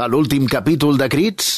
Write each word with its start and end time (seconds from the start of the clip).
A 0.00 0.06
l'últim 0.08 0.46
capítol 0.48 0.96
de 0.96 1.10
Crits... 1.12 1.48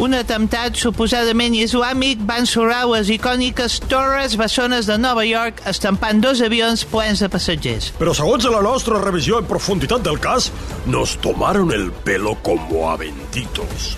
Un 0.00 0.16
atemptat 0.16 0.78
suposadament 0.80 1.52
islàmic 1.52 2.22
va 2.24 2.38
ensorrar 2.40 2.86
les 2.88 3.10
icòniques 3.12 3.76
torres 3.90 4.38
bessones 4.40 4.88
de 4.88 4.96
Nova 4.96 5.26
York 5.28 5.60
estampant 5.68 6.22
dos 6.24 6.40
avions 6.46 6.86
plens 6.88 7.20
de 7.20 7.28
passatgers. 7.28 7.90
Però 8.00 8.14
segons 8.16 8.48
la 8.48 8.62
nostra 8.64 9.02
revisió 9.04 9.42
en 9.42 9.50
profunditat 9.50 10.00
del 10.08 10.16
cas, 10.16 10.48
nos 10.88 11.18
tomaron 11.20 11.76
el 11.76 11.90
pelo 12.08 12.38
como 12.40 12.88
a 12.88 12.96
bentitos. 12.96 13.92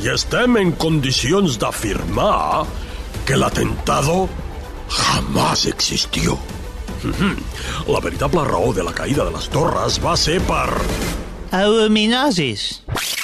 I 0.00 0.08
estem 0.16 0.56
en 0.56 0.72
condicions 0.80 1.60
d'afirmar 1.60 2.64
que 3.28 3.36
l'atentado 3.36 4.24
jamás 4.88 5.68
existió. 5.68 6.40
La 7.92 8.00
veritable 8.00 8.48
raó 8.48 8.72
de 8.72 8.88
la 8.88 8.96
caïda 8.96 9.28
de 9.28 9.36
les 9.36 9.52
torres 9.52 10.00
va 10.02 10.16
ser 10.16 10.40
per... 10.48 11.27
Aluminosis. 11.52 12.82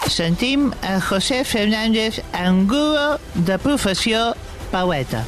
Sentim 0.09 0.73
a 0.83 1.01
José 1.01 1.45
Fernández 1.45 2.21
Angulo, 2.33 3.19
de 3.35 3.59
professió 3.59 4.35
poeta. 4.71 5.25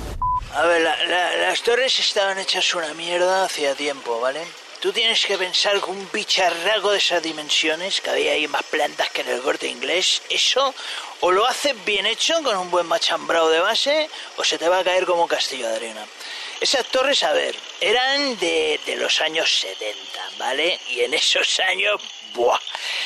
A 0.54 0.62
ver, 0.66 0.82
la- 0.82 1.04
la- 1.06 1.36
las 1.36 1.60
torres 1.62 1.98
estaban 1.98 2.38
hechas 2.38 2.74
una 2.74 2.92
mierda 2.94 3.44
hacía 3.44 3.74
tiempo, 3.74 4.20
¿vale? 4.20 4.40
Tú 4.80 4.92
tienes 4.92 5.24
que 5.24 5.36
pensar 5.38 5.80
que 5.80 5.90
un 5.90 6.08
bicharraco 6.12 6.92
de 6.92 6.98
esas 6.98 7.22
dimensiones, 7.22 8.00
que 8.00 8.10
había 8.10 8.32
ahí 8.32 8.46
más 8.46 8.62
plantas 8.64 9.08
que 9.10 9.22
en 9.22 9.28
el 9.28 9.40
corte 9.40 9.66
inglés, 9.68 10.22
eso 10.30 10.74
o 11.20 11.30
lo 11.32 11.46
haces 11.46 11.74
bien 11.84 12.06
hecho 12.06 12.42
con 12.42 12.56
un 12.56 12.70
buen 12.70 12.86
machambrado 12.86 13.48
de 13.50 13.60
base 13.60 14.08
o 14.36 14.44
se 14.44 14.58
te 14.58 14.68
va 14.68 14.80
a 14.80 14.84
caer 14.84 15.06
como 15.06 15.26
castillo 15.26 15.68
de 15.68 15.76
arena. 15.76 16.06
Esas 16.60 16.86
torres, 16.86 17.22
a 17.22 17.32
ver, 17.32 17.54
eran 17.80 18.38
de, 18.38 18.78
de 18.86 18.96
los 18.96 19.20
años 19.20 19.50
70, 19.60 19.96
¿vale? 20.38 20.78
Y 20.90 21.00
en 21.00 21.12
esos 21.14 21.58
años, 21.60 22.00
¡buah! 22.36 22.58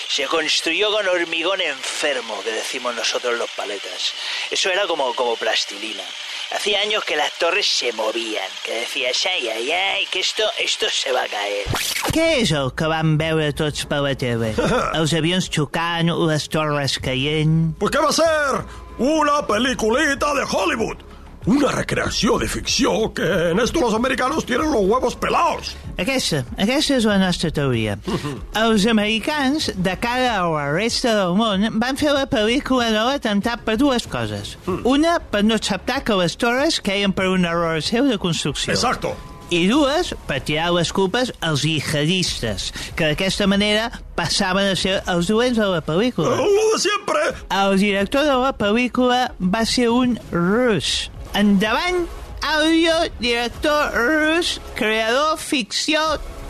Se 0.09 0.27
construyó 0.27 0.91
con 0.91 1.07
hormigón 1.09 1.61
enfermo, 1.61 2.43
que 2.43 2.51
decimos 2.51 2.95
nosotros 2.95 3.39
los 3.39 3.51
paletas. 3.53 4.13
Eso 4.51 4.71
era 4.71 4.87
como, 4.87 5.15
como 5.15 5.37
plastilina. 5.37 6.03
Hacía 6.51 6.81
años 6.81 7.05
que 7.05 7.15
las 7.15 7.33
torres 7.39 7.67
se 7.67 7.93
movían, 7.93 8.51
que 8.65 8.81
decías, 8.81 9.25
ay, 9.27 9.49
ay, 9.49 9.71
ay, 9.71 10.07
que 10.07 10.19
esto, 10.19 10.43
esto 10.59 10.91
se 10.91 11.13
va 11.13 11.23
a 11.23 11.29
caer. 11.29 11.65
Què 12.11 12.41
és 12.43 12.51
el 12.59 12.73
que 12.75 12.89
vam 12.91 13.15
veure 13.21 13.53
tots 13.55 13.85
per 13.87 14.01
la 14.03 14.17
tele? 14.19 14.51
Els 14.99 15.15
avions 15.15 15.47
xocant, 15.47 16.11
les 16.27 16.49
torres 16.51 16.99
caient... 16.99 17.55
Pues 17.79 17.95
què 17.95 18.03
va 18.03 18.11
ser? 18.11 18.65
Una 18.99 19.39
peliculita 19.47 20.35
de 20.35 20.43
Hollywood. 20.51 21.07
Una 21.49 21.71
recreació 21.73 22.37
de 22.39 22.47
ficció 22.49 23.15
que 23.15 23.25
en 23.51 23.61
esto 23.61 23.81
los 23.81 23.95
americanos 23.95 24.45
tienen 24.45 24.71
los 24.71 24.83
huevos 24.83 25.17
pelados. 25.17 25.75
Aquesta, 25.97 26.43
aquesta 26.61 26.99
és 26.99 27.07
la 27.09 27.17
nostra 27.21 27.49
teoria. 27.51 27.97
Els 28.65 28.85
americans, 28.91 29.71
de 29.73 29.95
cara 30.01 30.35
a 30.37 30.45
la 30.53 30.67
resta 30.75 31.15
del 31.17 31.33
món, 31.39 31.65
van 31.81 31.97
fer 31.97 32.13
la 32.13 32.27
pel·lícula 32.29 32.91
de 32.93 33.07
l'atemptat 33.09 33.65
per 33.65 33.79
dues 33.81 34.05
coses. 34.11 34.59
Una, 34.85 35.17
per 35.21 35.41
no 35.47 35.57
acceptar 35.57 36.03
que 36.05 36.19
les 36.21 36.37
torres 36.37 36.81
queien 36.85 37.17
per 37.17 37.31
un 37.33 37.49
error 37.49 37.81
seu 37.81 38.05
de 38.11 38.21
construcció. 38.21 38.77
Exacto. 38.77 39.17
I 39.51 39.65
dues, 39.67 40.13
per 40.29 40.39
tirar 40.47 40.69
les 40.77 40.93
culpes 40.95 41.33
als 41.43 41.65
jihadistes, 41.65 42.69
que 42.95 43.09
d'aquesta 43.09 43.49
manera 43.51 43.89
passaven 44.15 44.69
a 44.71 44.77
ser 44.79 45.01
els 45.11 45.27
dolents 45.33 45.59
de 45.59 45.67
la 45.73 45.81
pel·lícula. 45.83 46.37
Lo 46.39 46.67
de 46.77 46.79
siempre. 46.85 47.25
El 47.49 47.81
director 47.81 48.29
de 48.29 48.37
la 48.45 48.53
pel·lícula 48.55 49.33
va 49.41 49.65
ser 49.67 49.89
un 49.91 50.21
rus. 50.31 51.09
Endavant, 51.35 52.09
àudio, 52.43 52.95
director 53.21 53.93
rus, 53.95 54.59
creador, 54.75 55.37
ficció, 55.39 56.01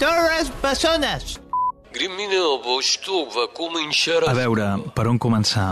Torres 0.01 0.49
Bessones. 0.63 1.37
A 4.25 4.35
veure, 4.39 4.67
per 4.95 5.07
on 5.11 5.19
començar? 5.19 5.69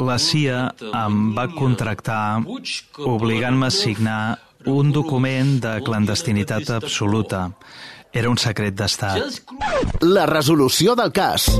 La 0.00 0.18
CIA 0.22 0.60
em 1.02 1.18
va 1.36 1.48
contractar 1.52 2.40
obligant-me 3.04 3.66
a 3.66 3.74
signar 3.74 4.20
un 4.70 4.92
document 4.94 5.58
de 5.60 5.80
clandestinitat 5.84 6.70
absoluta. 6.78 7.50
Era 8.14 8.30
un 8.30 8.38
secret 8.38 8.78
d'estat. 8.78 9.42
La 10.06 10.24
resolució 10.30 10.94
del 10.94 11.10
cas. 11.12 11.50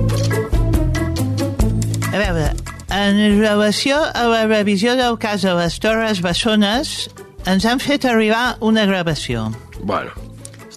A 2.15 2.17
veure, 2.17 2.53
en 2.95 3.41
relació 3.41 3.99
a 4.15 4.27
la 4.31 4.45
revisió 4.47 4.95
del 4.97 5.19
cas 5.19 5.43
de 5.43 5.55
les 5.59 5.81
Torres 5.83 6.21
Bessones, 6.23 6.95
ens 7.51 7.67
han 7.67 7.83
fet 7.83 8.07
arribar 8.07 8.57
una 8.63 8.87
gravació. 8.87 9.49
Bueno, 9.83 10.15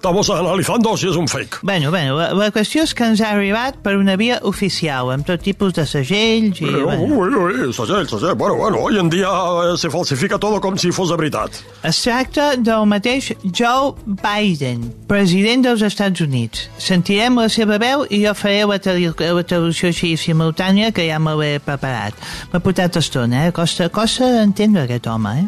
estamos 0.07 0.29
analizando 0.29 0.95
si 0.95 1.09
es 1.09 1.15
un 1.17 1.27
fake. 1.27 1.59
Bueno, 1.63 1.89
bueno, 1.91 2.15
la, 2.17 2.31
la 2.33 2.47
qüestió 2.55 2.83
és 2.85 2.93
que 2.95 3.03
ens 3.03 3.19
ha 3.19 3.33
arribat 3.35 3.81
per 3.83 3.97
una 3.99 4.15
via 4.15 4.37
oficial, 4.47 5.09
amb 5.11 5.25
tot 5.27 5.41
tipus 5.43 5.73
de 5.75 5.83
segells 5.85 6.61
i... 6.61 6.69
Eh, 6.69 6.83
Bueno, 6.87 7.03
Uy, 7.17 7.33
uy, 7.35 7.73
segell, 7.75 8.07
segell. 8.07 8.35
Bueno, 8.39 8.55
bueno, 8.55 8.79
hoy 8.87 8.97
en 8.99 9.09
día 9.09 9.27
eh, 9.27 9.73
se 9.77 9.89
falsifica 9.91 10.39
todo 10.39 10.61
com 10.61 10.77
si 10.79 10.91
fos 10.95 11.09
de 11.09 11.17
veritat. 11.17 11.51
es 11.83 12.01
tracta 12.03 12.55
del 12.55 12.85
mateix 12.87 13.33
Joe 13.51 13.95
Biden, 14.05 14.93
president 15.07 15.65
dels 15.67 15.81
Estats 15.83 16.21
Units. 16.23 16.69
Sentirem 16.79 17.35
la 17.41 17.49
seva 17.49 17.77
veu 17.77 18.05
i 18.09 18.23
jo 18.23 18.33
faré 18.33 18.63
la, 18.63 18.79
la 18.79 19.43
traducció 19.43 19.89
així 19.91 20.15
simultània 20.17 20.93
que 20.95 21.09
ja 21.09 21.19
me 21.19 21.35
l'he 21.35 21.59
preparat. 21.59 22.15
M'ha 22.53 22.63
portat 22.63 22.95
estona, 22.95 23.47
eh? 23.49 23.51
Costa, 23.51 23.89
costa 23.89 24.31
d'entendre 24.39 24.87
aquest 24.87 25.07
home, 25.11 25.35
eh? 25.35 25.47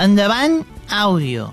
Endavant, 0.00 0.62
àudio. 0.88 1.50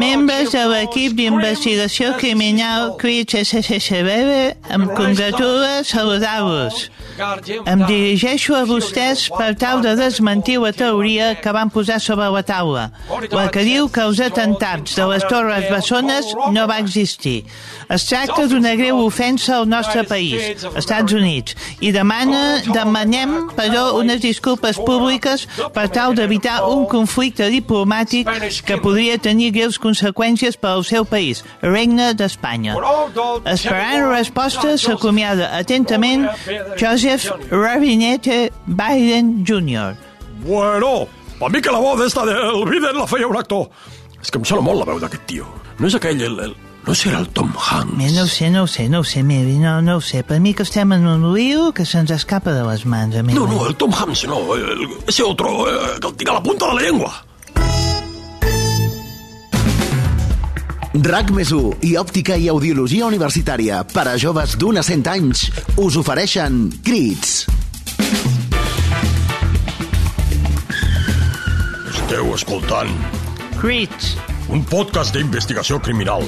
Membres 0.00 0.52
de 0.54 0.62
l'equip 0.70 1.12
d'investigació 1.18 2.14
criminal 2.20 2.94
Crits 3.00 3.36
SSCB 3.42 4.14
em 4.72 4.86
congratula 4.96 5.82
saludar-vos. 5.84 6.88
Em 7.68 7.82
dirigeixo 7.84 8.54
a 8.56 8.62
vostès 8.64 9.26
per 9.34 9.50
tal 9.60 9.82
de 9.84 9.92
desmentir 9.98 10.56
la 10.62 10.72
teoria 10.72 11.34
que 11.36 11.52
van 11.52 11.68
posar 11.68 11.98
sobre 12.00 12.30
la 12.32 12.42
taula, 12.46 12.86
la 13.34 13.48
que 13.52 13.64
diu 13.66 13.90
que 13.92 14.00
els 14.06 14.22
atentats 14.24 14.96
de 14.96 15.08
les 15.10 15.26
Torres 15.28 15.68
Bessones 15.68 16.30
no 16.54 16.64
va 16.70 16.78
existir. 16.80 17.44
Es 17.92 18.06
tracta 18.08 18.46
d'una 18.48 18.72
greu 18.78 19.02
ofensa 19.04 19.58
al 19.58 19.68
nostre 19.68 20.06
país, 20.08 20.64
Estats 20.80 21.12
Units, 21.12 21.56
i 21.84 21.92
demana, 21.92 22.62
demanem, 22.70 23.50
però, 23.58 23.90
unes 24.00 24.22
disculpes 24.24 24.80
públiques 24.80 25.44
per 25.74 25.88
tal 25.92 26.16
d'evitar 26.16 26.62
un 26.70 26.86
conflicte 26.88 27.50
diplomàtic 27.52 28.30
que 28.70 28.76
podria 28.78 29.18
tenir 29.18 29.50
greus 29.50 29.80
conseqüències 29.82 30.54
per 30.60 30.70
al 30.76 30.84
seu 30.86 31.02
país, 31.04 31.40
Regne 31.62 32.12
d'Espanya. 32.14 32.76
Esperant 33.50 34.06
resposta, 34.12 34.76
s'acomiada 34.78 35.48
atentament 35.58 36.28
Joseph 36.78 37.26
Robinette 37.50 38.52
Biden 38.66 39.42
Jr. 39.46 39.96
Bueno, 40.44 41.08
a 41.40 41.48
mi 41.48 41.60
que 41.60 41.70
la 41.72 41.78
voz 41.78 42.06
esta 42.06 42.24
del 42.24 42.64
Biden 42.64 42.96
la 42.96 43.06
feia 43.10 43.26
un 43.26 43.36
actor. 43.36 43.68
És 44.22 44.30
que 44.30 44.38
em 44.38 44.44
sona 44.44 44.62
molt 44.62 44.78
la 44.84 44.86
veu 44.92 45.00
d'aquest 45.00 45.24
tio. 45.26 45.46
No 45.80 45.88
és 45.88 45.94
aquell, 45.96 46.20
el, 46.22 46.34
el, 46.44 46.54
no 46.86 46.94
serà 46.94 47.22
el 47.24 47.28
Tom 47.34 47.50
Hanks. 47.56 47.94
Mira, 47.96 48.12
no 48.20 48.26
ho 48.26 48.28
sé, 48.28 48.50
no 48.52 48.62
ho 48.62 48.68
sé, 48.68 48.86
no 48.92 49.00
ho 49.00 49.04
sé, 49.08 49.22
Mary, 49.24 49.56
no, 49.58 49.80
no 49.82 49.96
ho 49.96 50.00
sé. 50.04 50.20
Per 50.28 50.38
mi 50.44 50.52
que 50.54 50.62
estem 50.62 50.92
en 50.92 51.06
un 51.08 51.24
lío 51.34 51.72
que 51.72 51.86
se'ns 51.88 52.12
escapa 52.14 52.52
de 52.52 52.62
les 52.68 52.84
mans, 52.86 53.16
a 53.16 53.22
mi. 53.24 53.32
No, 53.34 53.46
no, 53.48 53.66
el 53.66 53.74
Tom 53.80 53.90
Hanks, 53.96 54.26
no. 54.28 54.54
el- 54.54 54.86
ese 55.08 55.22
otro, 55.24 55.66
eh, 55.72 55.98
que 56.00 56.06
el 56.08 56.14
tinc 56.20 56.30
a 56.30 56.34
la 56.38 56.42
punta 56.44 56.68
de 56.68 56.74
la 56.74 56.82
llengua. 56.82 57.24
RAC 60.90 61.28
més 61.30 61.52
i 61.86 61.92
òptica 61.94 62.34
i 62.34 62.48
audiologia 62.50 63.06
universitària 63.06 63.84
per 63.86 64.08
a 64.10 64.16
joves 64.18 64.56
d'un 64.58 64.80
a 64.80 64.82
100 64.82 65.06
anys 65.12 65.44
us 65.78 65.94
ofereixen 66.00 66.64
Crits. 66.82 67.44
Esteu 71.92 72.34
escoltant 72.34 72.90
Crits. 73.60 74.16
un 74.50 74.64
podcast 74.66 75.14
d'investigació 75.14 75.78
criminal. 75.78 76.26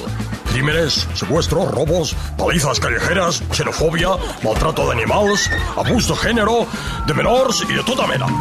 Crímenes, 0.53 1.01
secuestros, 1.13 1.67
robos, 1.75 2.15
palizas 2.39 2.79
callejeras, 2.79 3.43
xenofobia, 3.51 4.15
maltrato 4.45 4.87
de 4.87 4.93
animals, 4.95 5.49
abús 5.75 6.07
de 6.07 6.15
género, 6.15 6.61
de 7.05 7.13
menors 7.13 7.65
i 7.67 7.73
de 7.73 7.83
tota 7.83 8.07
mena. 8.07 8.31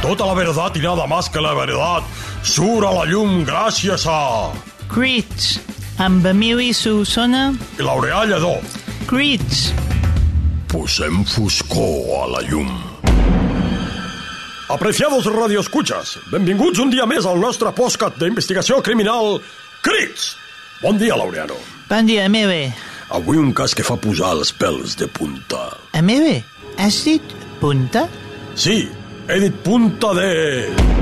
Tota 0.00 0.24
la 0.24 0.34
verdad 0.34 0.72
y 0.74 0.78
nada 0.78 1.06
más 1.06 1.28
que 1.28 1.40
la 1.40 1.52
verdad 1.52 2.00
surt 2.44 2.84
a 2.84 2.92
la 2.92 3.04
llum 3.08 3.42
gràcies 3.48 4.04
a 4.10 4.52
Crits. 4.92 5.56
Amb 6.02 6.26
Emili 6.26 6.72
Solsona. 6.76 7.48
L'Aureà 7.80 8.24
Lledó. 8.28 8.58
Crits. 9.08 9.70
Posem 10.68 11.22
foscor 11.24 12.12
a 12.20 12.26
la 12.34 12.42
llum. 12.48 12.70
Apreciados 14.74 15.26
radioescuchas, 15.30 16.16
benvinguts 16.32 16.80
un 16.82 16.90
dia 16.90 17.06
més 17.06 17.26
al 17.28 17.38
nostre 17.40 17.70
podcast 17.76 18.16
d'investigació 18.20 18.80
criminal 18.82 19.38
Crits. 19.84 20.34
Bon 20.82 20.98
dia, 21.00 21.16
Laureano. 21.16 21.56
Bon 21.88 22.08
dia, 22.08 22.26
Emili. 22.28 22.66
Avui 23.14 23.38
un 23.38 23.52
cas 23.56 23.76
que 23.76 23.84
fa 23.86 23.96
posar 24.00 24.32
els 24.38 24.52
pèls 24.56 24.96
de 25.00 25.08
punta. 25.08 25.68
Emili, 25.96 26.40
has 26.80 27.04
dit 27.06 27.36
punta? 27.60 28.08
Sí, 28.56 28.82
he 29.28 29.40
dit 29.44 29.62
punta 29.64 30.12
de... 30.16 30.93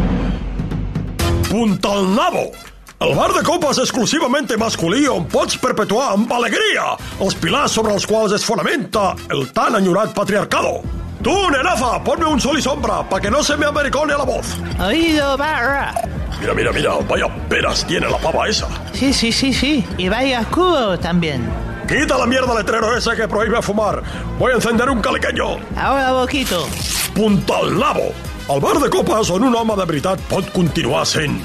Punta 1.52 1.92
al 1.92 2.14
nabo! 2.14 2.50
El 2.98 3.14
bar 3.14 3.30
de 3.34 3.42
copes 3.42 3.76
exclusivamente 3.76 4.56
masculí 4.56 5.04
on 5.06 5.26
pots 5.28 5.58
perpetuar 5.60 6.14
amb 6.14 6.30
alegria 6.32 6.94
els 7.20 7.36
pilars 7.36 7.74
sobre 7.76 7.92
els 7.92 8.06
quals 8.08 8.32
es 8.32 8.46
fonamenta 8.48 9.10
el 9.28 9.50
tan 9.52 9.76
enyorat 9.76 10.14
patriarcado. 10.16 10.80
Tú, 11.20 11.34
nenaza, 11.52 12.02
ponme 12.06 12.24
un 12.24 12.40
sol 12.40 12.56
y 12.58 12.62
sombra 12.62 13.02
para 13.06 13.20
que 13.20 13.30
no 13.30 13.44
se 13.44 13.58
me 13.58 13.66
americone 13.66 14.16
la 14.16 14.24
voz. 14.24 14.56
Oído, 14.80 15.36
barra. 15.36 15.92
Mira, 16.40 16.54
mira, 16.54 16.72
mira, 16.72 16.94
vaya 17.06 17.28
peras 17.50 17.86
tiene 17.86 18.08
la 18.08 18.16
pava 18.16 18.48
esa. 18.48 18.68
Sí, 18.94 19.12
sí, 19.12 19.30
sí, 19.30 19.52
sí. 19.52 19.84
Y 19.98 20.08
vaya 20.08 20.46
cubo 20.46 20.98
también. 20.98 21.46
Quita 21.86 22.16
la 22.16 22.24
mierda 22.24 22.54
letrero 22.54 22.96
ese 22.96 23.14
que 23.14 23.28
prohíbe 23.28 23.60
fumar. 23.60 24.02
Voy 24.38 24.52
a 24.52 24.54
encender 24.54 24.88
un 24.88 25.02
caliqueño. 25.02 25.58
Ahora 25.76 26.12
boquito. 26.12 26.66
Punta 27.14 27.58
al 27.58 27.78
nabo. 27.78 28.31
Al 28.48 28.60
bar 28.60 28.78
de 28.80 28.90
copes 28.90 29.30
on 29.30 29.44
un 29.44 29.54
home 29.54 29.74
de 29.78 29.84
veritat 29.86 30.20
pot 30.28 30.48
continuar 30.52 31.04
sent 31.06 31.38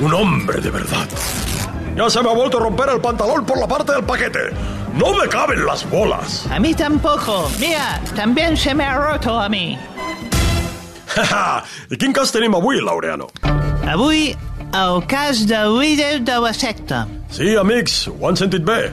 un 0.00 0.12
hombre 0.14 0.60
de 0.60 0.70
verdad. 0.70 1.08
Ya 1.96 2.08
se 2.10 2.22
me 2.22 2.30
ha 2.30 2.34
vuelto 2.34 2.58
a 2.58 2.60
romper 2.60 2.88
el 2.90 3.00
pantalón 3.00 3.44
por 3.44 3.58
la 3.58 3.66
parte 3.66 3.92
del 3.92 4.04
paquete. 4.04 4.50
No 4.94 5.12
me 5.14 5.28
caben 5.28 5.64
las 5.66 5.88
bolas. 5.90 6.46
A 6.50 6.60
mí 6.60 6.74
tampoco. 6.74 7.50
Mira, 7.58 8.00
también 8.14 8.56
se 8.56 8.74
me 8.74 8.84
ha 8.84 8.96
roto 8.96 9.38
a 9.40 9.48
mí. 9.48 9.78
I 11.90 11.96
quin 11.96 12.12
cas 12.12 12.32
tenim 12.32 12.54
avui, 12.54 12.80
Laureano? 12.80 13.28
Avui, 13.88 14.36
el 14.72 15.06
cas 15.06 15.46
del 15.46 15.78
líder 15.78 16.20
de 16.22 16.38
la 16.40 16.52
secta. 16.52 17.06
Sí, 17.30 17.56
amics, 17.56 18.08
ho 18.08 18.28
han 18.28 18.36
sentit 18.36 18.64
bé. 18.64 18.92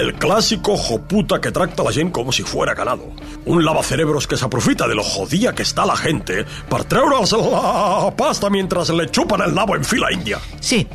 El 0.00 0.14
clásico 0.14 0.78
joputa 0.78 1.42
que 1.42 1.52
tracta 1.52 1.82
a 1.82 1.84
la 1.84 1.92
gent 1.92 2.10
com 2.10 2.30
si 2.32 2.42
fuera 2.42 2.72
ganado. 2.72 3.04
Un 3.44 3.62
lavacerebros 3.62 4.26
que 4.26 4.38
s'aprofita 4.40 4.86
de 4.88 4.94
lo 4.94 5.02
jodida 5.04 5.52
que 5.52 5.60
està 5.62 5.84
la 5.84 5.96
gente 6.00 6.46
per 6.70 6.86
treure'ls 6.88 7.34
la 7.36 8.08
pasta 8.16 8.48
mentre 8.48 8.80
le 8.96 9.10
chupan 9.12 9.44
el 9.44 9.52
nabo 9.52 9.76
en 9.76 9.84
fila 9.84 10.08
índia. 10.10 10.38
Sí, 10.62 10.86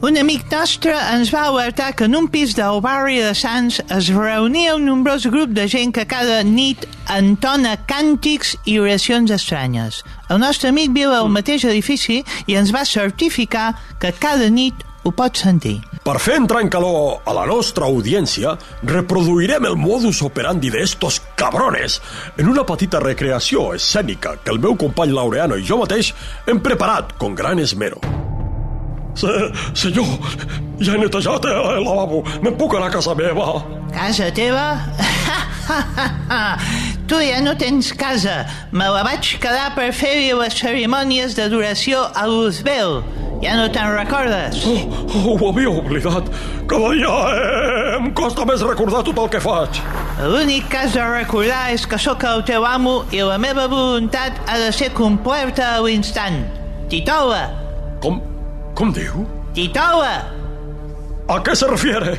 un 0.00 0.16
amic 0.16 0.48
nostre 0.48 0.94
ens 1.12 1.34
va 1.34 1.42
alertar 1.50 1.90
que 1.96 2.08
en 2.08 2.16
un 2.16 2.30
pis 2.32 2.56
del 2.56 2.80
barri 2.80 3.18
de 3.20 3.34
Sants 3.34 3.82
es 3.92 4.08
reunia 4.08 4.74
un 4.76 4.88
nombrós 4.88 5.28
grup 5.28 5.52
de 5.52 5.68
gent 5.68 5.92
que 5.92 6.06
cada 6.08 6.40
nit 6.42 6.88
entona 7.12 7.76
càntics 7.84 8.56
i 8.64 8.78
oracions 8.80 9.36
estranyes. 9.36 10.00
El 10.30 10.40
nostre 10.40 10.72
amic 10.72 10.96
viu 10.96 11.12
al 11.12 11.28
mateix 11.28 11.68
edifici 11.68 12.22
i 12.46 12.56
ens 12.56 12.72
va 12.72 12.88
certificar 12.88 13.74
que 14.00 14.16
cada 14.16 14.48
nit 14.48 14.80
ho 15.04 15.12
pot 15.12 15.36
sentir. 15.36 15.82
Per 16.06 16.20
fer 16.22 16.36
entrar 16.38 16.60
en 16.62 16.68
calor 16.70 17.24
a 17.26 17.32
la 17.34 17.42
nostra 17.50 17.88
audiència, 17.90 18.52
reproduirem 18.86 19.64
el 19.66 19.74
modus 19.74 20.20
operandi 20.22 20.70
de 20.70 20.84
estos 20.86 21.16
cabrones 21.34 21.96
en 22.38 22.46
una 22.46 22.62
petita 22.68 23.00
recreació 23.02 23.72
escènica 23.74 24.36
que 24.44 24.54
el 24.54 24.60
meu 24.62 24.76
company 24.78 25.10
Laureano 25.10 25.58
i 25.58 25.66
jo 25.66 25.80
mateix 25.80 26.12
hem 26.46 26.62
preparat 26.62 27.16
con 27.18 27.34
gran 27.34 27.58
esmero. 27.58 27.98
Se, 29.18 29.34
senyor, 29.74 30.30
ja 30.78 30.94
he 30.94 31.02
netejat 31.02 31.50
el 31.50 31.82
lavabo. 31.82 32.22
Me'n 32.38 32.54
puc 32.54 32.78
anar 32.78 32.92
a 32.92 32.94
casa 33.00 33.18
meva? 33.18 33.58
Casa 33.90 34.30
teva? 34.30 34.68
tu 37.10 37.18
ja 37.18 37.42
no 37.42 37.58
tens 37.58 37.90
casa. 37.98 38.44
Me 38.70 38.86
la 38.94 39.02
vaig 39.02 39.34
quedar 39.42 39.72
per 39.74 39.90
fer-hi 39.90 40.30
les 40.38 40.54
cerimònies 40.62 41.34
d'adoració 41.34 42.06
a 42.14 42.30
Luzbel. 42.30 43.00
Ja 43.42 43.56
no 43.58 43.66
te'n 43.72 43.92
recordes? 43.92 44.62
Oh, 44.66 45.34
ho 45.36 45.50
havia 45.50 45.70
oblidat. 45.70 46.30
Cada 46.70 46.92
dia 46.96 47.10
eh, 47.36 47.96
em 47.98 48.08
costa 48.16 48.46
més 48.48 48.62
recordar 48.64 49.02
tot 49.06 49.18
el 49.22 49.28
que 49.32 49.40
faig. 49.42 49.80
L'únic 50.24 50.70
que 50.72 50.80
has 50.84 50.94
de 50.96 51.04
recordar 51.04 51.66
és 51.74 51.84
que 51.86 51.98
sóc 52.00 52.24
el 52.24 52.44
teu 52.48 52.64
amo 52.64 53.02
i 53.12 53.20
la 53.20 53.36
meva 53.42 53.66
voluntat 53.68 54.40
ha 54.48 54.56
de 54.62 54.70
ser 54.72 54.88
completa 54.96 55.74
a 55.74 55.82
l'instant. 55.84 56.40
Titola! 56.88 57.44
Com, 58.00 58.22
com 58.78 58.94
diu? 58.96 59.26
Titola! 59.56 60.14
¿A 61.28 61.38
què 61.42 61.56
se 61.58 61.68
refiere? 61.68 62.16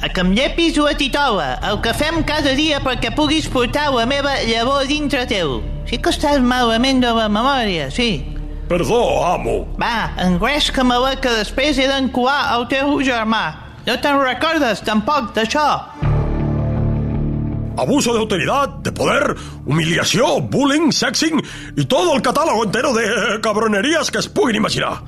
A 0.00 0.08
que 0.14 0.22
em 0.22 0.30
llepis 0.30 0.76
la 0.78 0.92
titola, 0.94 1.48
el 1.66 1.80
que 1.82 1.92
fem 1.98 2.22
cada 2.22 2.52
dia 2.54 2.78
perquè 2.80 3.10
puguis 3.16 3.48
portar 3.50 3.88
la 3.90 4.06
meva 4.06 4.36
llavor 4.46 4.86
dintre 4.86 5.24
teu. 5.26 5.58
Sí 5.90 5.98
que 5.98 6.12
estàs 6.14 6.38
malament 6.38 7.02
de 7.02 7.10
la 7.16 7.26
memòria, 7.32 7.88
sí. 7.90 8.37
Perdó, 8.68 9.24
amo. 9.24 9.62
Va, 9.80 10.10
engresca-me-la 10.20 11.14
que 11.22 11.32
després 11.38 11.78
he 11.80 11.86
d'encuar 11.88 12.40
el 12.58 12.66
teu 12.68 12.98
germà. 13.06 13.44
No 13.86 13.94
te'n 13.96 14.18
recordes 14.20 14.82
tampoc 14.84 15.32
d'això? 15.36 15.68
Abuso 17.78 18.12
de 18.12 18.18
autoridad, 18.20 18.74
de 18.84 18.92
poder, 18.92 19.36
humiliació, 19.64 20.40
bullying, 20.52 20.90
sexing 20.92 21.40
i 21.78 21.86
tot 21.86 22.10
el 22.12 22.20
catàleg 22.26 22.60
entero 22.66 22.92
de 22.92 23.06
cabroneries 23.40 24.10
que 24.10 24.20
es 24.20 24.28
puguin 24.28 24.58
imaginar. 24.58 24.98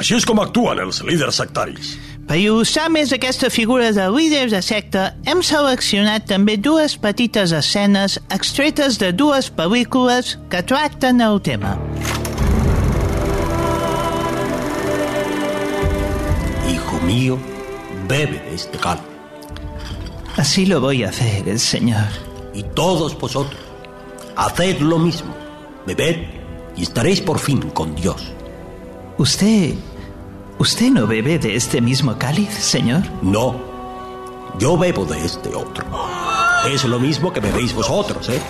Així 0.00 0.16
és 0.16 0.24
com 0.24 0.40
actuen 0.40 0.80
els 0.80 1.02
líders 1.04 1.36
sectaris. 1.42 1.92
Per 2.30 2.38
il·lustrar 2.38 2.86
més 2.94 3.12
aquesta 3.12 3.50
figura 3.52 3.90
de 3.92 4.06
líders 4.14 4.54
de 4.54 4.62
secta, 4.64 5.10
hem 5.28 5.42
seleccionat 5.44 6.24
també 6.30 6.56
dues 6.56 6.94
petites 6.96 7.52
escenes 7.52 8.16
extretes 8.32 8.96
de 9.02 9.10
dues 9.12 9.50
pel·lícules 9.52 10.38
que 10.48 10.62
tracten 10.64 11.20
el 11.20 11.42
tema. 11.44 11.76
Hijo 16.92 17.06
mío, 17.06 17.38
bebe 18.06 18.38
de 18.38 18.54
este 18.54 18.76
caldo. 18.76 19.04
Así 20.36 20.66
lo 20.66 20.80
voy 20.80 21.04
a 21.04 21.08
hacer, 21.08 21.58
señor. 21.58 22.08
Y 22.52 22.62
todos 22.62 23.18
vosotros, 23.18 23.60
haced 24.36 24.80
lo 24.80 24.98
mismo. 24.98 25.34
Bebed 25.86 26.26
y 26.76 26.82
estaréis 26.82 27.22
por 27.22 27.38
fin 27.38 27.60
con 27.70 27.94
Dios. 27.94 28.32
¿Usted... 29.16 29.74
¿Usted 30.58 30.90
no 30.90 31.06
bebe 31.06 31.38
de 31.38 31.56
este 31.56 31.80
mismo 31.80 32.16
cáliz, 32.18 32.50
señor? 32.50 33.02
No, 33.22 33.56
yo 34.58 34.76
bebo 34.76 35.04
de 35.06 35.24
este 35.24 35.48
otro. 35.54 35.84
Es 36.70 36.84
lo 36.84 37.00
mismo 37.00 37.32
que 37.32 37.40
bebéis 37.40 37.74
vosotros, 37.74 38.28
¿eh? 38.28 38.40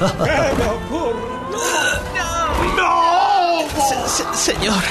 Se- 4.12 4.24
se- 4.34 4.52
señor, 4.54 4.82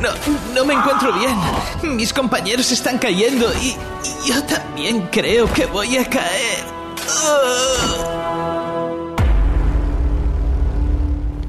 no, 0.00 0.08
no 0.54 0.64
me 0.64 0.74
encuentro 0.74 1.12
bien. 1.12 1.96
Mis 1.96 2.12
compañeros 2.12 2.72
están 2.72 2.98
cayendo 2.98 3.46
y, 3.62 3.76
yo 4.26 4.42
también 4.44 5.08
creo 5.12 5.50
que 5.52 5.66
voy 5.66 5.96
a 5.96 6.08
caer. 6.08 6.64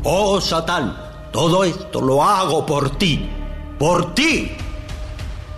Oh, 0.04 0.40
Satán, 0.40 0.96
todo 1.32 1.64
esto 1.64 2.00
lo 2.02 2.24
hago 2.24 2.66
por 2.66 2.92
ti. 2.98 3.28
Por 3.80 4.14
ti. 4.14 4.52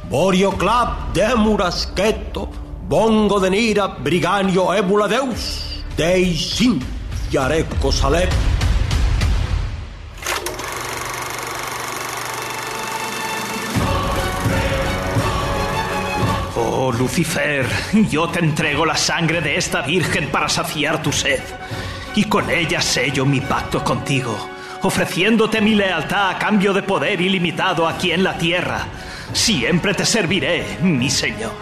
Borio 0.10 0.52
clap 0.52 1.14
demuras 1.14 1.92
keto, 1.94 2.50
bongo 2.88 3.42
de 3.42 3.50
nira, 3.50 3.88
briganio 3.88 4.74
ebula 4.74 5.08
deus, 5.08 5.84
dei 5.98 6.34
sin, 6.38 6.80
salep. 7.92 8.32
Oh, 16.80 16.92
Lucifer, 16.92 17.66
yo 18.12 18.30
te 18.30 18.38
entrego 18.38 18.86
la 18.86 18.96
sangre 18.96 19.42
de 19.42 19.58
esta 19.58 19.82
virgen 19.82 20.30
para 20.30 20.48
saciar 20.48 21.02
tu 21.02 21.12
sed. 21.12 21.42
Y 22.14 22.26
con 22.26 22.52
ella 22.52 22.82
sello 22.82 23.26
mi 23.26 23.42
pacto 23.42 23.84
contigo, 23.84 24.38
ofreciéndote 24.84 25.60
mi 25.60 25.74
lealtad 25.74 26.30
a 26.30 26.38
cambio 26.38 26.74
de 26.74 26.84
poder 26.84 27.20
ilimitado 27.20 27.88
aquí 27.88 28.12
en 28.12 28.24
la 28.24 28.38
tierra. 28.38 28.86
Siempre 29.34 29.96
te 29.96 30.06
serviré, 30.06 30.78
mi 30.80 31.10
señor. 31.10 31.54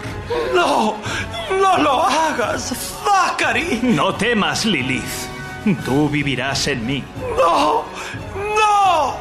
No, 0.54 0.98
no 1.50 1.78
lo 1.78 2.02
hagas, 2.02 2.74
Zachary. 3.02 3.80
No 3.84 4.14
temas, 4.16 4.66
Lilith. 4.66 5.02
Tú 5.86 6.10
vivirás 6.10 6.66
en 6.66 6.84
mí. 6.84 7.02
No, 7.38 7.86
no. 8.34 9.16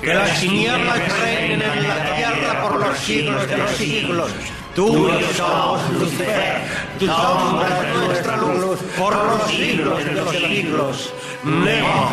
Que 0.00 0.14
las 0.14 0.40
tinieblas 0.40 1.20
reinen 1.20 1.60
en 1.60 1.88
la 1.88 2.16
tierra 2.16 2.62
por 2.62 2.80
los 2.80 2.98
siglos 2.98 3.46
de 3.46 3.58
los 3.58 3.70
siglos. 3.72 4.32
Tú 4.74 5.10
somos 5.36 5.90
Lucifer, 5.92 6.62
tu 6.98 7.06
sombra 7.06 7.90
es 7.90 8.06
nuestra 8.06 8.36
luz 8.36 8.78
por 8.96 9.14
los 9.14 9.50
siglos 9.50 10.04
de 10.04 10.12
los 10.12 10.30
siglos. 10.30 11.12
Nemo. 11.44 12.12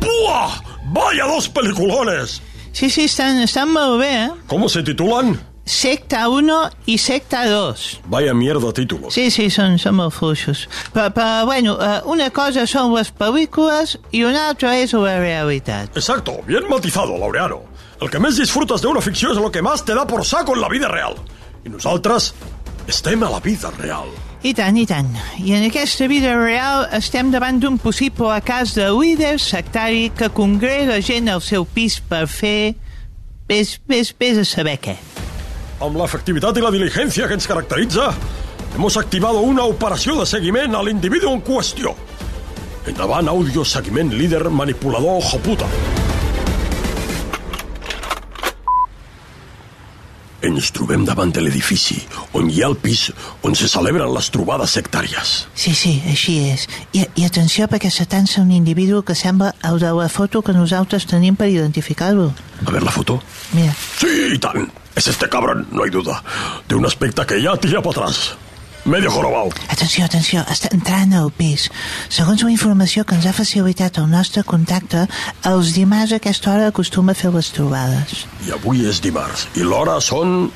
¡Buah! 0.00 0.60
¡Vaya 0.92 1.24
dos 1.26 1.48
peliculones! 1.48 2.42
Sí, 2.72 2.90
sí, 2.90 3.04
estan, 3.04 3.38
estan 3.38 3.72
molt 3.72 4.00
bé, 4.00 4.24
eh? 4.24 4.30
¿Cómo 4.46 4.68
se 4.68 4.82
titulan? 4.82 5.38
Secta 5.68 6.26
1 6.32 6.58
i 6.86 6.96
Secta 6.98 7.44
2. 7.46 7.86
Vaya 8.08 8.34
mierda 8.34 8.72
títulos. 8.72 9.14
Sí, 9.14 9.28
sí, 9.30 9.48
són, 9.52 9.76
són 9.78 9.98
molt 10.00 10.16
fluixos. 10.16 10.66
Però, 10.94 11.10
però 11.14 11.44
bueno, 11.46 11.76
eh, 11.76 12.00
una 12.08 12.30
cosa 12.34 12.66
són 12.66 12.94
les 12.96 13.12
pel·lícules 13.12 13.98
i 14.16 14.24
una 14.24 14.48
altra 14.48 14.74
és 14.80 14.96
la 14.96 15.18
realitat. 15.20 15.92
Exacto, 15.94 16.40
bien 16.48 16.66
matizado, 16.72 17.18
Laureano. 17.20 17.62
El 18.00 18.10
que 18.10 18.20
més 18.22 18.38
disfrutas 18.40 18.80
de 18.80 18.88
una 18.88 19.02
ficció 19.04 19.34
és 19.34 19.42
lo 19.42 19.50
que 19.52 19.62
más 19.62 19.84
te 19.84 19.94
da 19.94 20.06
por 20.06 20.24
saco 20.24 20.54
en 20.56 20.62
la 20.62 20.72
vida 20.72 20.88
real. 20.88 21.18
I 21.66 21.68
nosaltres 21.68 22.32
Estem 22.88 23.22
a 23.22 23.28
la 23.28 23.38
vida 23.38 23.68
real. 23.76 24.08
I 24.40 24.54
tant, 24.56 24.76
i 24.80 24.86
tant. 24.88 25.10
I 25.44 25.52
en 25.52 25.66
aquesta 25.66 26.06
vida 26.08 26.32
real 26.38 26.86
estem 26.96 27.28
davant 27.28 27.58
d'un 27.60 27.76
possible 27.76 28.32
cas 28.48 28.72
de 28.78 28.86
líder 28.96 29.34
sectari 29.44 30.06
que 30.16 30.30
congrega 30.32 30.96
gent 31.04 31.28
al 31.28 31.44
seu 31.44 31.68
pis 31.68 31.98
per 32.00 32.24
fer... 32.32 32.72
Ves, 33.48 33.76
ves, 33.88 34.14
ves 34.16 34.40
a 34.40 34.46
saber 34.48 34.78
què. 34.80 34.96
Amb 35.78 35.94
l'efectivitat 36.00 36.56
i 36.58 36.62
la 36.64 36.72
diligència 36.74 37.28
que 37.30 37.36
ens 37.38 37.46
caracteritza, 37.46 38.08
hemos 38.74 38.96
activado 38.98 39.40
una 39.46 39.64
operació 39.70 40.16
de 40.18 40.26
seguiment 40.26 40.74
a 40.74 40.82
l'individu 40.82 41.30
en 41.30 41.42
qüestió. 41.46 41.94
Endavant, 42.88 43.28
audio 43.30 43.64
seguiment 43.64 44.10
líder 44.16 44.48
manipulador 44.50 45.22
joputa. 45.22 45.68
Ens 50.48 50.68
trobem 50.70 51.02
davant 51.04 51.32
de 51.34 51.42
l'edifici 51.42 51.96
on 52.38 52.46
hi 52.50 52.60
ha 52.62 52.68
el 52.70 52.76
pis 52.78 53.08
on 53.46 53.56
se 53.58 53.66
celebren 53.70 54.10
les 54.14 54.28
trobades 54.34 54.70
sectàries. 54.78 55.32
Sí, 55.58 55.74
sí, 55.74 55.96
així 56.10 56.36
és. 56.52 56.66
I, 56.94 57.02
i 57.18 57.26
atenció 57.26 57.66
perquè 57.70 57.90
s'atansa 57.90 58.42
un 58.44 58.52
individu 58.54 59.02
que 59.02 59.16
sembla 59.18 59.50
el 59.66 59.78
de 59.82 59.90
la 59.98 60.06
foto 60.08 60.42
que 60.46 60.54
nosaltres 60.54 61.06
tenim 61.10 61.34
per 61.38 61.50
identificar-lo. 61.50 62.30
A 62.66 62.70
ver 62.70 62.82
la 62.86 62.94
foto. 62.94 63.18
Mira, 63.52 63.74
Sí, 63.98 64.34
y 64.34 64.38
tan. 64.38 64.70
Es 64.98 65.06
este 65.06 65.28
cabrón, 65.28 65.68
no 65.70 65.84
hay 65.84 65.90
duda. 65.90 66.24
De 66.66 66.74
un 66.74 66.84
aspecto 66.84 67.24
que 67.24 67.40
ya 67.40 67.56
tira 67.56 67.80
para 67.80 68.00
atrás. 68.00 68.34
Medio 68.84 69.12
jorobado. 69.12 69.50
atenció, 69.68 70.04
atenció, 70.04 70.40
està 70.50 70.72
entrant 70.74 71.12
al 71.14 71.30
pis. 71.30 71.68
Segons 72.08 72.42
la 72.42 72.50
informació 72.50 73.04
que 73.06 73.14
ens 73.14 73.28
ha 73.30 73.32
facilitat 73.36 74.00
el 74.02 74.08
nostre 74.10 74.42
contacte, 74.42 75.04
els 75.46 75.70
dimarts 75.76 76.16
a 76.16 76.18
aquesta 76.18 76.50
hora 76.50 76.66
acostuma 76.72 77.14
a 77.14 77.14
fer 77.14 77.30
les 77.30 77.52
trobades. 77.54 78.24
I 78.48 78.50
avui 78.56 78.82
és 78.90 78.98
dimarts, 79.04 79.46
i 79.54 79.62
l'hora 79.62 80.00
són 80.02 80.50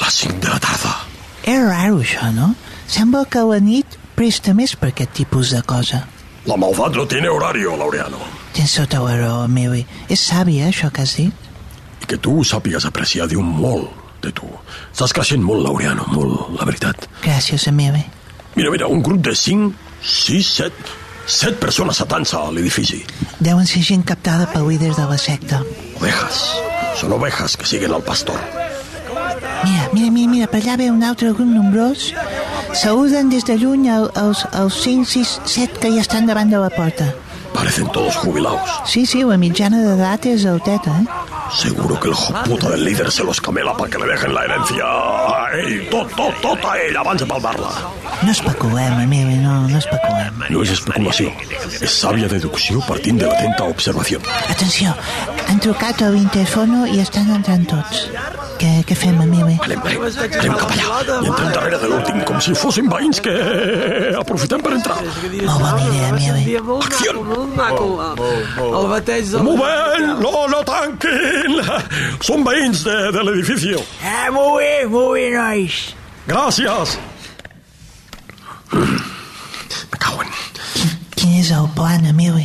les 0.00 0.18
5 0.24 0.42
de 0.42 0.50
la 0.50 0.58
tarda. 0.58 0.96
És 1.44 1.62
raro, 1.62 2.02
això, 2.02 2.32
no? 2.34 2.50
Sembla 2.90 3.22
que 3.30 3.46
la 3.46 3.60
nit 3.62 3.94
presta 4.18 4.58
més 4.58 4.74
per 4.74 4.90
aquest 4.90 5.14
tipus 5.22 5.54
de 5.54 5.62
cosa. 5.62 6.02
La 6.50 6.58
maldad 6.58 6.98
no 6.98 7.06
tiene 7.06 7.30
horario, 7.30 7.76
Laureano. 7.76 8.18
Tens 8.58 8.74
tota 8.74 9.06
la 9.06 9.14
raó, 9.22 9.46
Mili. 9.46 9.86
És 10.08 10.26
savi, 10.32 10.58
eh, 10.58 10.72
això 10.72 10.90
que 10.90 11.06
has 11.06 11.14
dit? 11.20 11.43
I 12.04 12.06
que 12.06 12.18
tu 12.20 12.42
sàpigues 12.44 12.84
apreciar 12.84 13.24
diu 13.30 13.40
molt 13.40 14.20
de 14.20 14.32
tu. 14.36 14.48
Estàs 14.92 15.14
creixent 15.16 15.40
molt, 15.44 15.64
Laureano, 15.64 16.04
molt, 16.12 16.52
la 16.58 16.66
veritat. 16.68 17.08
Gràcies, 17.24 17.64
Emili. 17.70 18.02
Mira, 18.54 18.70
mira, 18.70 18.90
un 18.92 19.00
grup 19.02 19.24
de 19.24 19.34
5, 19.34 19.72
6, 20.02 20.52
7... 20.60 21.00
7 21.24 21.56
persones 21.56 21.96
atant-se 22.04 22.36
a 22.36 22.50
l'edifici. 22.52 22.98
Deuen 23.40 23.64
ser 23.64 23.80
gent 23.80 24.02
captada 24.04 24.44
per 24.52 24.60
líders 24.66 24.98
de 25.00 25.06
la 25.08 25.16
secta. 25.16 25.62
Ovejas. 25.96 26.42
Són 27.00 27.14
ovejas 27.16 27.56
que 27.56 27.64
siguen 27.64 27.94
el 27.96 28.04
pastor. 28.04 28.36
Mira, 29.64 29.88
mira, 29.94 30.10
mira, 30.12 30.28
mira, 30.34 30.48
per 30.52 30.60
allà 30.60 30.76
ve 30.76 30.90
un 30.92 31.00
altre 31.00 31.32
grup 31.32 31.48
nombrós. 31.48 32.10
Saluden 32.76 33.32
des 33.32 33.48
de 33.48 33.56
lluny 33.56 33.88
el, 33.88 34.10
els, 34.20 34.44
els 34.52 34.82
5, 34.84 35.08
6, 35.16 35.36
7 35.56 35.80
que 35.80 35.94
ja 35.96 36.04
estan 36.04 36.28
davant 36.28 36.52
de 36.52 36.60
la 36.60 36.68
porta. 36.68 37.14
Parecen 37.54 37.88
todos 37.88 38.16
jubilados. 38.16 38.68
Sí, 38.84 39.06
sí, 39.06 39.24
la 39.24 39.40
mitjana 39.40 39.80
d'edat 39.80 40.28
és 40.28 40.44
alteta, 40.50 40.92
eh? 41.00 41.23
Seguro 41.54 41.98
que 42.00 42.08
el 42.08 42.14
puta 42.48 42.70
del 42.70 42.84
líder 42.84 43.10
se 43.10 43.24
los 43.24 43.40
camela 43.40 43.76
para 43.76 43.90
que 43.90 43.98
le 43.98 44.06
dejen 44.06 44.34
la 44.34 44.44
herencia 44.44 44.84
ell, 45.54 45.88
tot, 45.90 46.10
tot, 46.16 46.34
tot 46.42 46.64
a 46.66 46.76
ell, 46.82 46.96
abans 46.96 47.20
de 47.22 47.26
palmar-la. 47.26 47.70
No 48.22 48.32
especulem, 48.32 49.00
Emili, 49.00 49.38
no, 49.38 49.68
no 49.68 49.78
especulem. 49.78 50.03
No 50.52 50.60
és 50.64 50.70
especulació, 50.74 51.30
és 51.80 51.92
sàvia 51.94 52.28
deducció 52.28 52.80
partint 52.88 53.20
de 53.20 53.28
l'atenta 53.30 53.64
observació. 53.70 54.20
Atenció, 54.52 54.92
han 55.48 55.60
trucat 55.64 56.02
a 56.04 56.10
l'interfono 56.12 56.84
i 56.90 57.00
estan 57.00 57.30
entrant 57.32 57.64
tots. 57.70 58.08
Què, 58.60 58.70
què 58.86 58.94
fem, 58.96 59.16
Emili? 59.24 59.56
Anem, 59.64 59.80
anem, 59.82 60.04
anem 60.04 60.54
cap 60.60 60.74
allà 60.74 61.16
i 61.24 61.30
entrem 61.30 61.48
darrere 61.56 61.78
de 61.82 61.88
l'últim, 61.90 62.20
com 62.28 62.38
si 62.44 62.54
fossin 62.56 62.86
veïns 62.92 63.18
que 63.24 63.32
aprofitem 64.20 64.62
per 64.64 64.74
entrar. 64.76 64.98
Molt 65.00 65.64
bona 65.64 65.88
idea, 65.88 66.12
Emili. 66.12 66.58
Acció! 66.76 67.16
El 68.68 68.86
bateig 68.92 69.34
Un 69.40 69.48
moment, 69.48 70.06
no, 70.22 70.34
no 70.52 70.60
tanquin! 70.68 71.58
Són 72.24 72.46
veïns 72.46 72.84
de, 72.86 72.98
de 73.16 73.26
l'edifici. 73.26 73.74
Eh, 73.74 74.28
molt 74.34 74.60
bé, 74.60 74.72
molt 74.92 75.16
bé, 75.18 75.26
nois. 75.34 75.80
Gràcies! 76.30 76.96
Me 78.74 79.98
cauen. 80.00 80.30
Quin 81.24 81.38
és 81.40 81.48
el 81.56 81.64
plan, 81.72 82.04
Emili? 82.04 82.44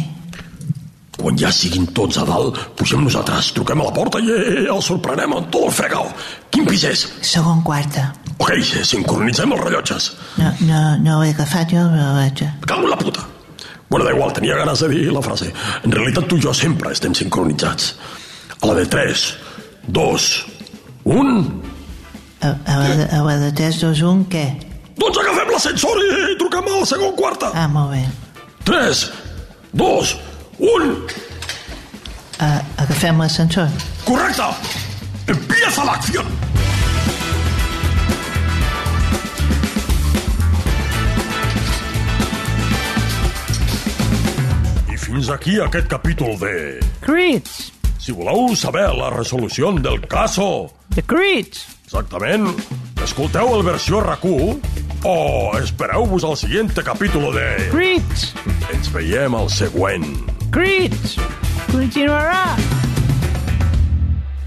Quan 1.20 1.36
ja 1.36 1.50
siguin 1.52 1.90
tots 1.92 2.16
a 2.22 2.24
dalt, 2.24 2.56
pugem 2.80 3.02
nosaltres, 3.04 3.50
truquem 3.52 3.82
a 3.84 3.90
la 3.90 3.92
porta 3.92 4.22
i 4.24 4.30
el 4.72 4.80
sorprenem 4.86 5.34
amb 5.36 5.50
tot 5.52 5.66
el 5.68 5.74
fregau. 5.76 6.06
Quin 6.50 6.64
pis 6.70 6.86
és? 6.88 7.02
Segon 7.28 7.60
quarta. 7.68 8.06
Ok, 8.40 8.54
sincronitzem 8.88 9.52
els 9.52 9.66
rellotges. 9.66 10.06
No, 10.40 10.54
no, 10.70 10.80
no 11.04 11.18
ho 11.20 11.26
he 11.28 11.34
agafat 11.36 11.74
jo, 11.76 11.84
però 11.92 12.14
vaig. 12.16 12.46
Cago 12.64 12.88
la 12.88 12.96
puta. 13.02 13.26
Bueno, 13.90 14.06
da 14.08 14.14
igual, 14.16 14.32
tenia 14.38 14.56
ganes 14.56 14.80
de 14.80 14.88
dir 14.94 15.10
la 15.12 15.20
frase. 15.26 15.50
En 15.84 15.92
realitat 15.92 16.30
tu 16.32 16.38
i 16.40 16.46
jo 16.46 16.54
sempre 16.56 16.94
estem 16.96 17.12
sincronitzats. 17.18 17.92
A 18.62 18.70
la 18.72 18.78
de 18.80 18.86
3, 18.88 19.26
2, 19.92 20.30
1... 21.04 21.36
A, 22.40 22.48
a, 22.48 22.80
la, 22.80 22.96
de- 22.96 23.10
a 23.12 23.22
la 23.28 23.36
de 23.44 23.52
3, 23.60 23.82
2, 23.84 24.02
1, 24.08 24.24
què? 24.32 24.46
Doncs 25.00 25.20
agafem 25.20 25.52
l'ascensor 25.52 26.00
i 26.06 26.38
truquem 26.40 26.72
a 26.72 26.80
la 26.80 26.88
segon 26.88 27.12
quarta. 27.20 27.52
Ah, 27.60 27.68
molt 27.68 27.92
bé. 27.98 28.06
3, 28.70 29.12
2, 29.74 30.18
1... 30.60 30.94
Uh, 32.40 32.62
agafem 32.78 33.18
l'ascensor. 33.18 33.68
Correcte! 34.06 34.44
Empieza 35.26 35.84
la 35.86 35.94
acción. 35.94 36.26
I 44.94 44.98
fins 44.98 45.32
aquí 45.34 45.58
aquest 45.60 45.88
capítol 45.90 46.38
de... 46.38 46.78
Crits! 47.02 47.72
Si 47.98 48.14
voleu 48.14 48.54
saber 48.54 48.94
la 48.94 49.10
resolució 49.10 49.74
del 49.82 50.06
caso, 50.06 50.70
The 50.94 51.02
Crits! 51.02 51.66
exactament, 51.90 52.54
escolteu 53.02 53.50
el 53.58 53.66
versió 53.66 53.98
RAC1 54.06 54.80
o 55.10 55.58
espereu-vos 55.58 56.24
al 56.24 56.38
siguiente 56.38 56.84
capítol 56.84 57.34
de... 57.34 57.70
Crits! 57.72 58.34
Ens 58.74 58.90
veiem 58.94 59.36
al 59.36 59.50
següent. 59.50 60.06
Crits! 60.54 61.16
Continuarà! 61.72 62.56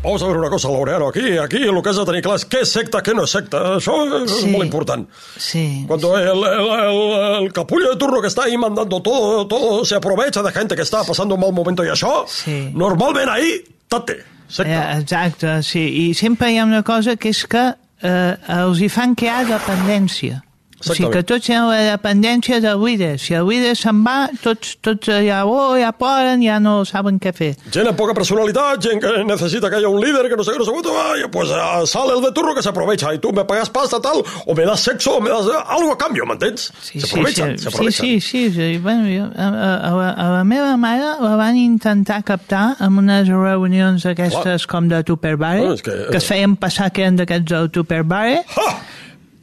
Vamos 0.02 0.22
a 0.22 0.26
ver 0.26 0.36
una 0.36 0.50
cosa, 0.50 0.68
Laureano. 0.68 1.08
Aquí, 1.08 1.38
aquí 1.38 1.58
lo 1.58 1.80
que 1.82 1.90
has 1.90 1.96
de 1.96 2.04
tenir 2.08 2.22
clar 2.26 2.34
és 2.40 2.44
què 2.50 2.62
és 2.64 2.72
secta, 2.74 2.98
què 3.06 3.12
no 3.14 3.22
és 3.22 3.30
secta. 3.36 3.60
Això 3.76 3.94
és 4.24 4.32
Sí. 4.40 4.48
molt 4.50 4.64
important. 4.64 5.06
Sí. 5.38 5.84
Cuando 5.86 6.16
el, 6.18 6.42
el, 6.42 6.70
el- 6.72 7.44
el 7.44 7.52
capullo 7.52 7.90
de 7.90 7.96
turno 7.96 8.20
que 8.20 8.26
está 8.26 8.44
ahí 8.44 8.58
mandando 8.58 9.00
todo, 9.00 9.46
todo 9.46 9.84
se 9.84 9.94
aprovecha 9.94 10.42
de 10.42 10.50
gente 10.50 10.74
que 10.74 10.82
está 10.82 11.04
pasando 11.04 11.36
un 11.36 11.40
mal 11.40 11.52
momento 11.52 11.84
y 11.84 11.88
això, 11.88 12.24
Sí. 12.26 12.70
normalment 12.74 13.28
ahí, 13.30 13.62
tate, 13.88 14.12
Eh, 14.22 14.24
secta. 14.48 14.98
exacte, 14.98 15.62
sí. 15.62 16.08
I 16.10 16.14
sempre 16.14 16.50
hi 16.52 16.58
ha 16.58 16.64
una 16.64 16.82
cosa 16.82 17.14
que 17.16 17.28
és 17.28 17.46
que 17.46 17.74
eh, 18.02 18.36
els 18.48 18.80
hi 18.80 18.88
fan 18.88 19.14
crear 19.14 19.46
dependència. 19.46 20.42
O 20.82 20.94
sigui 20.94 21.10
que 21.14 21.22
tots 21.22 21.46
tenen 21.46 21.68
la 21.70 21.80
dependència 21.96 22.60
del 22.60 22.80
líder. 22.84 23.18
Si 23.18 23.34
el 23.34 23.46
líder 23.48 23.76
se'n 23.78 24.02
va, 24.04 24.28
tots, 24.42 24.76
tots 24.82 25.06
ja, 25.26 25.44
oh, 25.46 25.76
ja 25.78 25.92
ploren, 25.92 26.42
ja 26.42 26.58
no 26.60 26.84
saben 26.84 27.18
què 27.22 27.32
fer. 27.32 27.52
Gent 27.70 27.86
amb 27.88 27.96
poca 27.98 28.14
personalitat, 28.14 28.80
gent 28.82 29.00
que 29.00 29.24
necesita 29.24 29.70
que 29.70 29.76
haya 29.76 29.88
un 29.88 30.00
líder, 30.02 30.28
que 30.28 30.36
no 30.36 30.44
sé 30.44 30.52
qué, 30.52 30.58
no 30.58 30.64
sé 30.64 30.72
cuánto, 30.72 30.92
vaya, 30.92 31.30
pues 31.30 31.50
eh, 31.50 31.86
sale 31.86 32.14
el 32.16 32.22
de 32.22 32.32
turno 32.32 32.54
que 32.54 32.62
se 32.62 32.68
aprovecha 32.68 33.14
y 33.14 33.18
tú 33.18 33.32
me 33.32 33.44
pagas 33.44 33.70
pasta 33.70 34.00
tal, 34.00 34.22
o 34.46 34.54
me 34.54 34.64
das 34.64 34.80
sexo, 34.80 35.16
o 35.16 35.20
me 35.20 35.30
das 35.30 35.46
eh, 35.46 35.64
algo 35.68 35.92
a 35.92 35.98
cambio, 35.98 36.26
¿m'entens? 36.26 36.72
Sí, 36.82 37.00
se 37.00 37.06
sí, 37.06 37.22
sí. 37.26 37.92
Sí, 37.92 38.20
sí, 38.20 38.50
sí. 38.52 38.78
Bueno, 38.78 39.04
jo, 39.06 39.30
a, 39.38 39.48
a, 39.48 39.88
a, 39.88 39.90
la- 39.94 40.10
a 40.12 40.28
la 40.38 40.44
meva 40.44 40.76
mare 40.76 41.04
la 41.20 41.36
van 41.36 41.56
intentar 41.56 42.22
captar 42.24 42.76
en 42.80 42.98
unes 42.98 43.28
reunions 43.28 44.04
aquestes 44.06 44.66
com 44.66 44.88
de 44.88 45.02
Tupperware, 45.04 45.62
Ah, 45.72 45.74
que- 45.82 46.06
que 46.10 46.16
es 46.18 46.24
feien 46.26 46.56
passar 46.56 46.90
que 46.92 47.02
eren 47.02 47.16
d'aquests 47.16 47.50
del 47.52 47.70
Tupperware, 47.70 48.42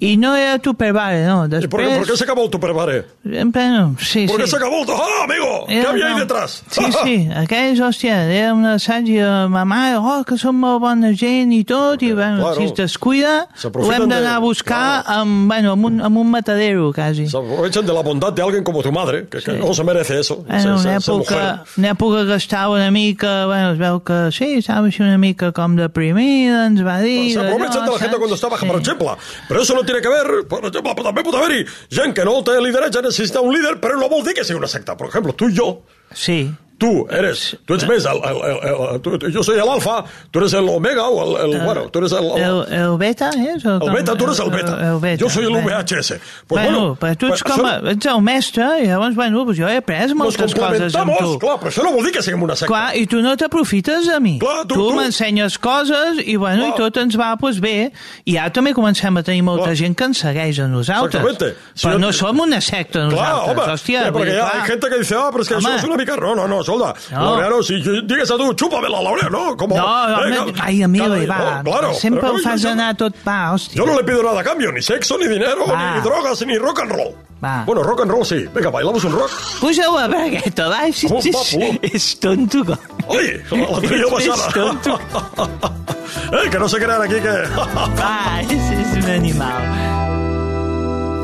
I 0.01 0.15
no 0.15 0.33
era 0.35 0.57
Tupperware, 0.59 1.25
no. 1.27 1.45
¿Y 1.45 1.67
por, 1.67 1.81
qué- 1.81 1.85
Després... 1.87 1.97
por 1.97 2.07
qué 2.07 2.17
se 2.17 2.23
acabó 2.23 2.43
el 2.45 2.49
tupperware? 2.49 3.05
Sempre 3.21 3.67
no, 3.69 3.95
sí, 3.99 4.27
¿Por 4.27 4.37
qué 4.37 4.43
sí. 4.45 4.51
se 4.51 4.55
acabó 4.55 4.83
el... 4.83 4.89
¡Ah, 4.89 5.23
amigo! 5.25 5.65
¿Qué 5.67 5.79
Era 5.81 5.89
había 5.89 6.05
ahí 6.07 6.13
no. 6.13 6.19
detrás? 6.19 6.63
Sí, 6.69 6.85
sí, 7.03 7.29
aquells, 7.35 7.81
hòstia, 7.81 8.23
era 8.31 8.53
un 8.53 8.63
assaig 8.65 9.09
i 9.09 9.17
la 9.19 9.49
ma 9.51 9.65
mare, 9.65 9.97
oh, 9.99 10.23
que 10.23 10.37
som 10.39 10.55
molt 10.55 10.79
bona 10.79 11.11
gent 11.19 11.51
i 11.51 11.65
tot, 11.67 12.01
i 12.01 12.13
bueno, 12.13 12.39
Claro. 12.39 12.55
si 12.55 12.63
es 12.69 12.73
descuida, 12.75 13.49
ho 13.65 13.91
hem 13.91 14.07
d'anar 14.07 14.37
a 14.37 14.39
buscar 14.39 15.03
claro. 15.03 15.19
amb, 15.21 15.51
bueno, 15.51 15.73
amb, 15.75 15.85
un, 15.91 15.99
amb 16.01 16.17
un 16.17 16.31
matadero, 16.31 16.93
quasi. 16.95 17.27
Se 17.27 17.35
aprovechan 17.37 17.85
de 17.85 17.91
la 17.91 18.01
bondad 18.01 18.31
de 18.31 18.41
alguien 18.41 18.63
como 18.63 18.81
tu 18.81 18.93
madre, 18.93 19.27
que, 19.27 19.39
que 19.39 19.51
no 19.59 19.73
se 19.73 19.83
merece 19.83 20.17
eso. 20.21 20.45
En 20.47 20.61
ser- 20.61 20.71
una 20.79 20.95
època, 20.95 21.63
una 21.77 21.91
època 21.91 22.25
que 22.25 22.35
estava 22.35 22.69
una 22.75 22.89
mica, 22.89 23.45
bueno, 23.47 23.73
es 23.73 23.77
veu 23.77 23.99
que 23.99 24.31
sí, 24.31 24.53
estava 24.63 24.87
així 24.87 25.03
una 25.03 25.17
mica 25.17 25.51
com 25.51 25.75
deprimida, 25.75 26.67
ens 26.71 26.85
va 26.87 27.01
dir... 27.03 27.33
Se 27.33 27.39
aprovechan 27.43 27.83
de 27.85 27.91
la 27.91 27.99
gente 27.99 28.15
cuando 28.17 28.35
está 28.35 28.47
baja, 28.47 28.65
por 28.65 28.79
ejemplo. 28.81 29.17
Pero 29.49 29.61
eso 29.61 29.75
no 29.75 29.83
tiene 29.89 30.01
que 30.05 30.09
ver, 30.09 30.47
por 30.47 30.59
ejemplo, 30.61 30.93
també 31.01 31.23
pot 31.25 31.35
haver-hi 31.39 31.63
gent 31.89 32.13
que 32.13 32.25
no 32.27 32.39
té 32.45 32.59
lideratge, 32.61 33.01
necessita 33.01 33.41
un 33.41 33.55
líder, 33.55 33.79
però 33.81 33.97
no 33.97 34.09
vol 34.11 34.21
dir 34.27 34.35
que 34.37 34.45
sigui 34.45 34.59
una 34.61 34.69
secta. 34.69 34.93
Per 34.99 35.07
exemple, 35.09 35.33
tu 35.33 35.49
i 35.49 35.55
jo, 35.57 35.69
Sí, 36.13 36.49
Tú 36.79 37.05
eres, 37.11 37.57
tú 37.67 37.73
eres 37.75 37.85
més, 37.89 38.05
el, 38.07 38.21
el, 38.23 38.37
el, 38.39 38.93
el, 38.95 39.01
tu, 39.03 39.17
yo 39.27 39.43
soy 39.43 39.57
el 39.59 39.67
alfa, 39.67 40.05
tú 40.31 40.39
eres 40.39 40.53
el 40.53 40.69
omega 40.69 41.09
o 41.09 41.35
el, 41.37 41.51
el 41.53 41.59
bueno, 41.65 41.89
tú 41.89 41.99
eres 41.99 42.13
el... 42.13 42.23
El, 42.39 42.61
el 42.71 42.97
beta, 42.97 43.29
és? 43.35 43.65
El 43.65 43.91
beta, 43.91 44.15
tu 44.15 44.23
eres 44.23 44.39
el 44.39 44.49
beta. 44.49 44.77
El, 44.79 44.93
el 44.95 44.99
beta. 45.01 45.23
Jo 45.25 45.29
soy 45.29 45.43
el 45.43 45.51
Bueno. 45.51 45.67
VHS. 45.83 46.13
Pues 46.47 46.63
bueno, 46.63 46.95
però 46.95 47.17
tu 47.19 47.27
ets 47.33 47.43
com... 47.43 47.59
això- 47.59 47.67
A, 47.89 47.91
ets 47.91 48.05
el 48.07 48.21
mestre, 48.23 48.67
i 48.79 48.87
llavors, 48.87 49.13
bueno, 49.19 49.43
pues 49.45 49.59
jo 49.59 49.67
he 49.67 49.75
après 49.81 50.13
moltes 50.15 50.39
coses 50.39 50.55
amb 50.55 50.63
complementamos, 50.63 51.19
tu. 51.19 51.33
clar, 51.43 51.57
però 51.59 51.67
això 51.73 51.83
no 51.83 51.91
vol 51.97 52.05
dir 52.07 52.13
que 52.15 52.23
siguem 52.23 52.43
una 52.47 52.55
secta. 52.55 52.71
Clar, 52.71 52.95
i 52.95 53.03
tu 53.11 53.19
no 53.27 53.35
t'aprofites 53.35 54.07
de 54.07 54.19
mi. 54.23 54.37
Clar, 54.39 54.63
tu- 54.63 54.75
tu 54.79 54.87
tu- 54.87 54.95
m'ensenyes 54.95 55.59
coses 55.59 56.23
i, 56.23 56.37
bueno, 56.39 56.63
i 56.63 56.71
Clar. 56.71 56.77
tot 56.93 57.01
ens 57.03 57.19
va 57.19 57.33
pues, 57.35 57.59
bé. 57.59 57.91
I 58.23 58.37
ara 58.39 58.55
també 58.55 58.71
comencem 58.73 59.19
a 59.19 59.23
tenir 59.27 59.43
molta 59.43 59.67
Clar. 59.73 59.75
gent 59.83 59.97
que 59.99 60.07
ens 60.13 60.23
segueix 60.23 60.63
a 60.63 60.69
nosaltres. 60.71 61.19
Exactamente. 61.19 61.59
Si 61.75 61.87
Però 61.89 61.97
jo- 61.99 62.03
no 62.07 62.13
som 62.15 62.39
una 62.39 62.61
secta 62.63 63.03
Clar, 63.09 63.11
nosaltres, 63.11 63.57
home, 63.67 63.73
hòstia. 63.75 64.07
vull 64.13 64.21
perquè 64.23 64.31
hi 64.33 64.39
ha 64.39 64.47
clar. 64.47 64.55
hay 64.63 64.67
gente 64.71 64.89
que 64.95 64.97
dice, 65.03 65.15
ah, 65.19 65.27
pero 65.31 65.43
es 65.43 65.49
que 65.49 65.55
Home. 65.55 65.69
eso 65.69 65.77
es 65.77 65.83
una 65.83 65.97
mica... 65.97 66.15
No, 66.15 66.35
no, 66.35 66.47
no, 66.47 66.63
solda. 66.69 66.93
No. 67.11 67.23
Laureano, 67.25 67.61
si 67.63 67.75
digues 68.11 68.29
a 68.31 68.37
tu, 68.37 68.53
chúpamela, 68.53 69.01
Laureano, 69.01 69.37
¿no? 69.49 69.57
Como, 69.57 69.75
No, 69.77 69.85
home, 69.85 70.35
cal- 70.35 70.53
ai, 70.67 70.83
amigo, 70.83 71.05
cada- 71.05 71.25
va, 71.25 71.63
no, 71.63 71.71
claro, 71.71 71.93
sempre 71.93 72.27
ho 72.29 72.37
fas 72.43 72.63
anar 72.65 72.95
tot 72.95 73.15
pa, 73.23 73.51
hòstia. 73.53 73.75
Yo 73.79 73.85
no 73.85 73.95
le 73.97 74.03
pido 74.03 74.21
nada 74.23 74.39
a 74.41 74.43
cambio, 74.43 74.71
ni 74.71 74.81
sexo, 74.81 75.17
ni 75.17 75.27
dinero, 75.27 75.65
Va. 75.67 75.95
ni 75.95 76.01
drogas, 76.01 76.45
ni 76.45 76.57
rock 76.57 76.79
and 76.81 76.91
roll. 76.91 77.13
Va. 77.43 77.63
Bueno, 77.65 77.81
rock 77.83 78.01
and 78.01 78.11
roll 78.11 78.25
sí. 78.25 78.39
Venga, 78.53 78.69
bailamos 78.69 79.01
un 79.05 79.13
rock. 79.13 79.31
Puja 79.61 79.85
la 79.95 80.07
bragueta, 80.07 80.67
va, 80.67 80.87
és, 80.87 81.05
Com 81.07 81.17
un 81.17 81.79
és, 81.81 81.93
és 81.93 82.19
tonto. 82.19 82.65
com- 82.65 82.77
Oye, 83.07 83.41
la 83.49 83.79
trillo 83.79 84.07
És 84.19 84.27
pasada. 84.27 84.51
tonto. 84.53 84.99
eh, 86.35 86.49
que 86.51 86.59
no 86.59 86.67
se 86.67 86.77
crean 86.77 87.01
aquí 87.01 87.15
que... 87.15 87.35
Va, 87.55 88.41
és, 88.41 88.51
és 88.51 89.03
un 89.05 89.09
animal. 89.11 89.98